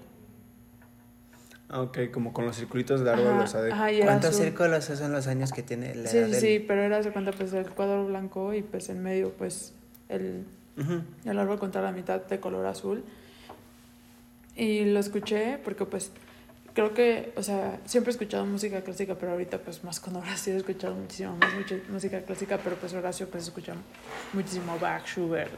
[1.72, 4.46] Ah, ok, como con los circulitos de árbol, Ajá, o sea, de ajá, ¿cuántos azul.
[4.46, 7.12] círculos son los años que tiene la Sí, edad sí, del- sí, pero era, se
[7.12, 9.74] cuenta, pues el cuadro blanco y pues en medio, pues
[10.08, 10.46] el,
[11.26, 13.04] el árbol con toda la mitad de color azul.
[14.56, 16.12] Y lo escuché porque pues
[16.74, 20.54] creo que, o sea, siempre he escuchado música clásica, pero ahorita pues más con Horacio
[20.54, 23.74] he escuchado muchísimo más mucha música clásica, pero pues Horacio pues escucha
[24.34, 25.52] muchísimo Bach, Schubert,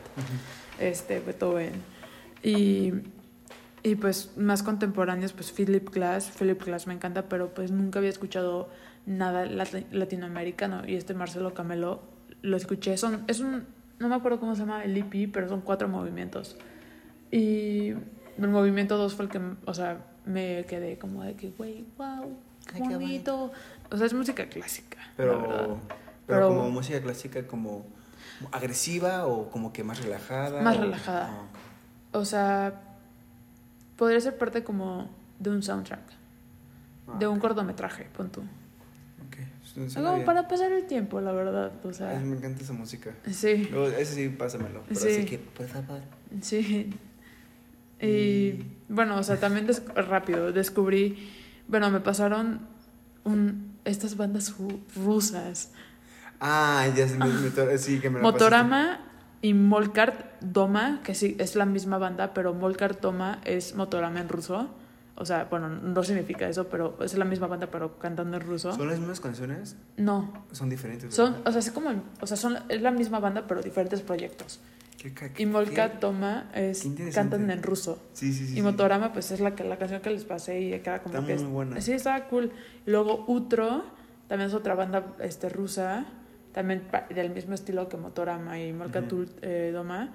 [0.79, 1.73] este, Beethoven.
[2.43, 2.93] Y,
[3.83, 8.09] y pues más contemporáneos, pues Philip Glass, Philip Glass me encanta, pero pues nunca había
[8.09, 8.69] escuchado
[9.05, 12.01] nada lati- latinoamericano y este Marcelo Camelo
[12.41, 13.65] lo escuché, son, es un,
[13.99, 16.57] no me acuerdo cómo se llama el EP, pero son cuatro movimientos.
[17.31, 17.89] Y
[18.37, 22.37] el movimiento dos fue el que, o sea, me quedé como de que, güey, wow,
[22.73, 23.51] Ay, qué bonito.
[23.89, 24.97] O sea, es música clásica.
[24.99, 25.57] la Pero, verdad.
[25.65, 25.79] pero,
[26.27, 27.85] Pero- como música clásica, como
[28.51, 30.61] agresiva o como que más relajada.
[30.61, 31.29] Más o- relajada.
[31.31, 31.45] Ah.
[32.17, 32.81] O sea,
[33.97, 36.01] podría ser parte como de un soundtrack,
[37.07, 38.41] Ah, de un cortometraje, pon tú.
[38.41, 40.25] Ok, su- suena Algo bien.
[40.25, 41.71] para pasar el tiempo, la verdad.
[41.83, 43.13] O Ay, sea, me encanta esa música.
[43.31, 44.83] sí, Luego, ese sí, pásamelo.
[44.87, 45.07] Pero Sí.
[45.09, 46.01] así que, favor.
[46.41, 46.93] sí.
[48.01, 51.29] Y bueno, o sea, también des- rápido descubrí,
[51.67, 52.59] bueno, me pasaron
[53.23, 55.71] un, estas bandas ru- rusas,
[56.39, 58.99] Ah, ya me- me- sí, que me la Motorama
[59.43, 64.27] y Molkart Doma, que sí es la misma banda, pero Molkart Doma es Motorama en
[64.29, 64.67] ruso.
[65.15, 68.73] O sea, bueno, no significa eso, pero es la misma banda, pero cantando en ruso.
[68.73, 69.75] ¿Son las mismas canciones?
[69.97, 71.13] No, Son diferentes.
[71.13, 74.59] son, o sea, es como, o sea, son, es la misma banda, pero diferentes proyectos.
[75.01, 75.99] ¿Qué, ca- qué- Y Molkart qué?
[75.99, 77.99] Doma es, cantan en ruso.
[78.13, 78.51] Sí, sí, sí.
[78.53, 78.61] Y sí.
[78.61, 81.25] Motorama, pues es la, que, la canción que les pasé y que era como Está
[81.25, 81.33] que...
[81.35, 81.81] muy es- buena.
[81.81, 82.51] Sí, estaba cool.
[82.85, 83.83] Y luego Utro,
[84.27, 86.05] también es otra banda este, rusa,
[86.51, 86.83] también
[87.15, 89.25] del mismo estilo que Motorama y Molkart Ujú.
[89.41, 90.13] eh, Doma.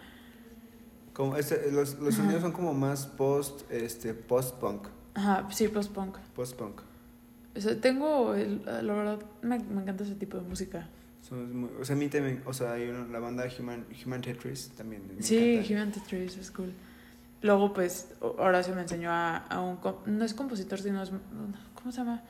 [1.12, 4.86] Como este, los los sonidos son como más post, este, post-punk.
[5.14, 6.18] Ajá, sí, post-punk.
[6.34, 6.80] Post-punk.
[7.56, 10.88] O sea, tengo, el- la verdad, me, me encanta ese tipo de música.
[11.28, 14.20] Son muy- o sea, a mí también, o sea, hay una- la banda Human, Human
[14.20, 15.02] Tetris también.
[15.16, 15.72] me Sí, encanta.
[15.74, 16.72] Human Tetris es cool.
[17.42, 19.78] Luego, pues, Horacio me enseñó a, a un...
[20.06, 21.10] No es compositor, sino es...
[21.74, 22.22] ¿Cómo se llama?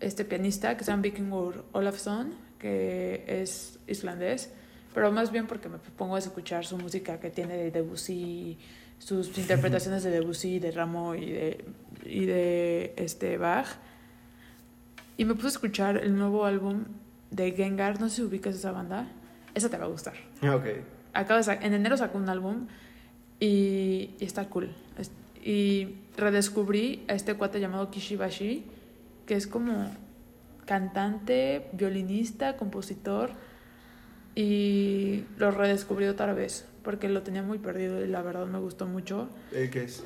[0.00, 4.50] Este pianista que se llama Vikingur Olafsson, que es islandés.
[4.94, 8.58] Pero más bien porque me pongo a escuchar su música que tiene de Debussy,
[8.98, 11.64] sus interpretaciones de Debussy, de Rameau y de,
[12.04, 13.66] y de este Bach.
[15.18, 16.84] Y me puse a escuchar el nuevo álbum
[17.36, 18.00] de Gengar.
[18.00, 19.08] No sé si ubicas esa banda.
[19.54, 20.64] Esa te va a gustar Ok.
[21.14, 22.66] acaba en enero sacó un álbum
[23.40, 24.70] y, y está cool.
[24.98, 25.10] Es-
[25.42, 28.64] Y redescubrí a este cuate llamado Kishibashi,
[29.26, 29.90] que es como
[30.66, 33.30] cantante, violinista, compositor,
[34.34, 38.86] y lo redescubrí otra vez, porque lo tenía muy perdido y la verdad me gustó
[38.86, 39.28] mucho.
[39.52, 40.04] ¿El qué es?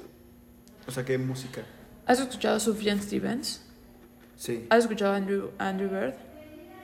[0.87, 1.63] O sea, ¿qué música?
[2.07, 3.65] ¿Has escuchado a Sufjan Stevens?
[4.37, 4.67] Sí.
[4.71, 6.15] ¿Has escuchado a Andrew, Andrew Bird?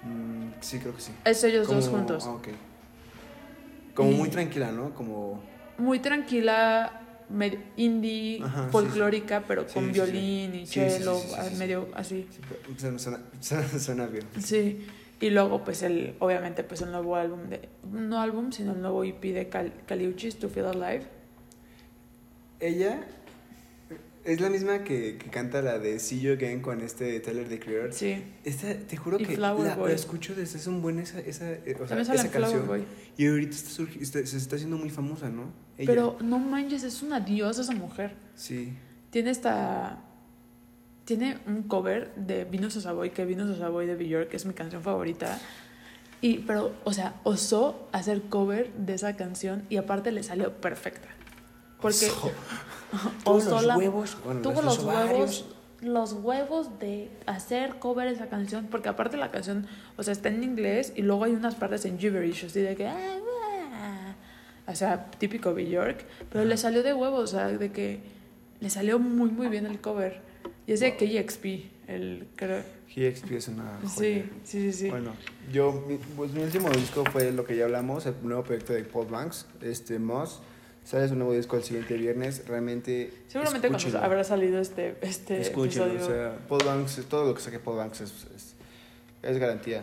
[0.03, 1.13] Mm, sí, creo que sí.
[1.25, 2.25] Es ellos dos Como- juntos.
[2.27, 2.49] Ah, ok.
[3.95, 4.95] Como Y- muy tranquila, ¿no?
[4.95, 5.43] Como...
[5.79, 9.95] muy tranquila, medio indie, Ajá, sí, folclórica, pero Sí, con sí, sí.
[9.95, 11.55] violín y Sí, sí, sí, cello, sí, sí, ah, sí.
[11.57, 12.29] medio así.
[12.31, 12.41] sí,
[12.79, 14.25] suena, suena, suena, suena bien.
[14.41, 14.87] Sí.
[15.19, 17.69] Y luego, pues, el, obviamente, pues, el nuevo álbum de...
[17.91, 21.07] No álbum, sino el nuevo EP de Cal Caliuchis, To Feel Alive.
[22.61, 23.01] Ella
[24.27, 27.59] es la misma que, que canta la de See You Again con este Tyler the
[27.59, 27.93] Creator.
[27.93, 28.23] Sí.
[28.45, 31.77] Esta, te juro Y que la, la escucho desde hace un buen esa, esa, eh,
[31.81, 32.67] o sea, esa canción.
[32.67, 32.85] Boy.
[33.17, 35.53] Y ahorita está está- se está haciendo muy famosa, ¿no?
[35.79, 35.87] Ella.
[35.87, 38.15] Pero, no manches, es una diosa esa mujer.
[38.35, 38.73] Sí.
[39.11, 40.03] Tiene esta...
[41.05, 45.39] Tiene un cover de a Savoy, que a Savoy de Björk es mi canción favorita.
[46.21, 51.09] Y, pero, o sea, osó hacer cover de esa canción y aparte le salió perfecta.
[51.81, 52.33] Porque Oso.
[53.25, 55.45] Tuvo osó los la- huevos, bueno, tuvo los los huevos,
[55.83, 60.43] los huevos de hacer cover esa canción, porque aparte la canción, o sea, está en
[60.43, 62.97] inglés y luego hay unas partes en gibberish, así de que, "Ah,
[63.75, 64.15] ah",
[64.71, 68.01] o sea, típico Bjork, pero le salió de huevos, o sea, de que
[68.61, 70.21] le salió muy, muy bien el cover.
[70.67, 72.63] Y es de KXP, el creo.
[72.89, 73.91] GXP es una joya.
[73.95, 74.91] Sí, sí, sí, sí.
[74.91, 75.13] Bueno,
[75.53, 78.83] yo, mi, pues mi último disco fue lo que ya hablamos, el nuevo proyecto de
[78.85, 80.41] Paul Banks, este Moss.
[80.87, 83.13] Sale su nuevo disco el siguiente viernes, realmente.
[83.27, 84.05] Seguramente cuando escúchenlo.
[84.07, 86.05] habrá salido este, este Escúchenlo, episodio.
[86.05, 88.55] o sea, Paul Banks, todo lo que saque Paul Banks es, es,
[89.23, 89.83] es garantía.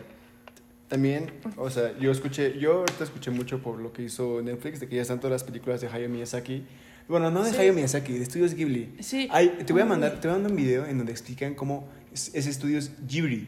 [0.88, 4.88] También, o sea, yo escuché, yo ahorita escuché mucho por lo que hizo Netflix, de
[4.88, 6.64] que ya están todas las películas de Hayao Miyazaki.
[7.06, 7.56] Bueno, no de Sí.
[7.58, 8.94] Hayao Miyazaki, de Estudios Ghibli.
[9.00, 9.28] Sí.
[9.66, 12.34] Te voy a mandar, te voy a mandar un video en donde explican cómo es,
[12.34, 13.46] es Estudios Ghibli.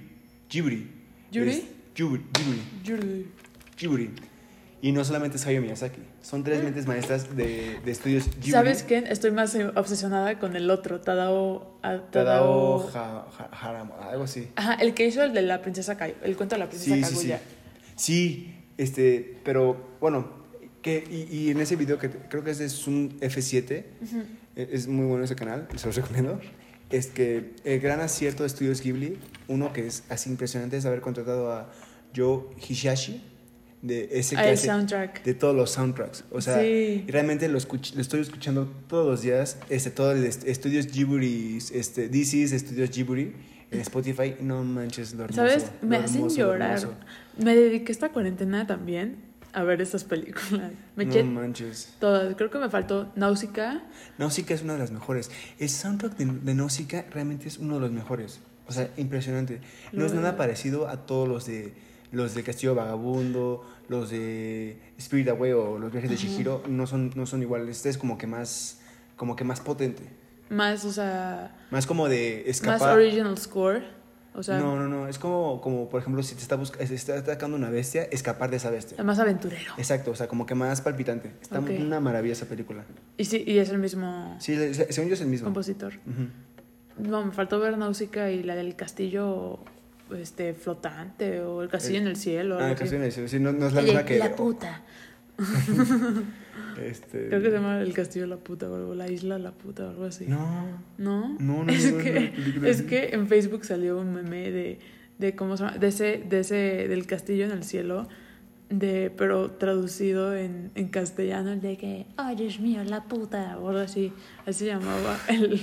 [0.51, 0.91] Ghibli.
[1.33, 1.65] ¿Ghibli?
[1.95, 2.23] Ghibli.
[2.85, 3.27] Ghibli.
[3.79, 4.11] Ghibli.
[4.83, 8.51] Y no solamente es Hayao Miyazaki, son tres mentes maestras de, de Estudios Ghibli.
[8.53, 9.07] ¿Sabes quién?
[9.07, 11.79] Estoy más eh, obsesionada con el otro, Tadao...
[11.83, 14.49] a- Tadao Ha- Ha- Haramo, algo así.
[14.55, 17.03] Ajá, el que hizo el de la princesa Kai, el cuento de la princesa Sí,
[17.03, 17.15] sí, sí.
[17.17, 17.41] Kaguya.
[17.97, 20.29] Sí, este, pero bueno,
[20.83, 24.23] que, y, y en ese video que creo que es de Zoom F7, Ujú.
[24.57, 26.39] e- es muy bueno ese canal, se los recomiendo.
[26.91, 31.01] Es que el gran acierto de Estudios Ghibli, uno que es así impresionante, es haber
[31.01, 31.73] contratado a
[32.15, 33.25] Joe Hishashi,
[33.83, 35.23] de ese Ah, que el hace soundtrack.
[35.25, 36.25] de todos los soundtracks.
[36.31, 37.05] O sea, Sí.
[37.09, 39.59] realmente lo, lo estoy escuchando todos los días.
[39.69, 43.33] Este, todo el est- Estudios Ghibli, este, This is Estudios Ghibli
[43.71, 44.35] en Spotify.
[44.41, 45.43] No manches, lo hermoso.
[45.43, 45.67] ¿Sabes?
[45.83, 46.81] Me hacen hermoso, lo llorar.
[47.39, 49.17] Me dediqué esta cuarentena también
[49.53, 50.73] a ver estas películas.
[50.97, 51.95] Me No manches.
[52.01, 52.35] todas.
[52.35, 53.85] Creo que me faltó Náusica.
[54.19, 55.31] Nausicaa es una de las mejores.
[55.59, 58.41] El soundtrack de, de Nausicaa realmente es uno de los mejores.
[58.69, 59.61] O sea, impresionante.
[59.93, 61.73] No es nada parecido a todos los de
[62.17, 67.13] los de Castillo Vagabundo, los de Spirit Away o los viajes de Chihiro, no son
[67.15, 67.77] no son iguales.
[67.77, 68.81] Este es como que más
[69.17, 70.03] como que más potente.
[70.49, 72.97] Más, o sea, Más como de más escapar.
[72.99, 73.83] original score.
[74.39, 77.19] O sea, no, no, no, es como como por ejemplo si te está si está
[77.19, 79.03] atacando una bestia, escapar de esa bestia.
[79.03, 79.73] más aventurero.
[79.79, 81.33] Exacto, o sea, como que más palpitante.
[81.41, 81.71] Está Ok.
[81.81, 82.85] una maravilla esa película.
[83.17, 85.47] Y sí, y es el mismo Sí, según yo es el mismo.
[85.47, 85.95] compositor.
[86.99, 89.59] No, me faltó ver Náusica y la del castillo
[90.19, 92.55] este flotante o el castillo El- en el cielo.
[92.57, 92.81] Ah, algo el así.
[92.81, 94.83] castillo en el cielo, sí, no, no es la misma que la puta.
[96.83, 99.91] este Creo que se llama el castillo la puta o la isla la puta o
[99.91, 100.27] algo así.
[100.27, 100.67] No.
[100.99, 101.37] ¿No?
[101.39, 104.79] No, no, es no, que, no, es que en Facebook salió un meme de,
[105.19, 106.55] de cómo se llama, de ese, de ese,
[106.89, 108.09] del castillo en el cielo,
[108.71, 113.81] de, pero traducido en, en castellano, de que, ay Dios mío, la puta, o algo
[113.81, 114.13] así,
[114.47, 115.61] así se llamaba el,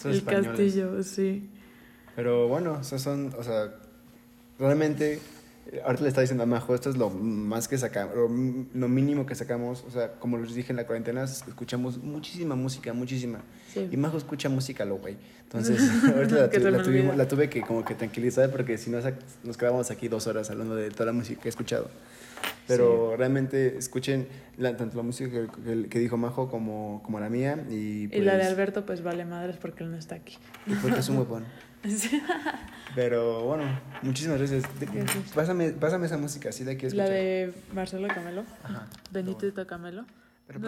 [0.00, 0.48] Son el españoles.
[0.48, 1.48] castillo, sí.
[2.16, 3.72] Pero bueno, esos son, o sea,
[4.58, 5.20] realmente,
[5.70, 8.88] eh, ahorita le está diciendo a Majo, esto es lo más que sacamos, lo, lo
[8.88, 13.40] mínimo que sacamos, o sea, como les dije en la cuarentena, escuchamos muchísima música, muchísima.
[13.72, 13.86] sí.
[13.90, 15.16] Y Majo escucha música lo güey.
[15.42, 15.78] Entonces,
[16.16, 18.98] ahorita la, tu- la tuvimos- la tuve que como que tranquilizar porque si no
[19.44, 21.88] nos quedábamos aquí dos horas hablando de toda la música que he escuchado.
[22.68, 24.26] Pero realmente escuchen
[24.58, 28.20] la- tanto la música que, que- que dijo Majo como, como la mía y, Y
[28.22, 30.36] la de pues, Alberto, pues vale madres porque él no está aquí.
[30.66, 31.44] y porque es un huevón.
[32.94, 33.64] Pero bueno,
[34.02, 34.64] muchísimas gracias.
[35.34, 37.08] Pásame, pásame esa música, así de que escuchar.
[37.08, 38.44] La de Marcelo Camelo.
[38.64, 38.86] Ajá.
[39.10, 39.66] Bendito bueno.
[39.66, 40.06] Camelo.
[40.46, 40.60] Pero,